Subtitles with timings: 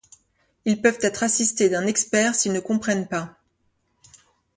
[0.65, 3.37] Ils peuvent être assistés d’un expert s’ils ne comprennent pas.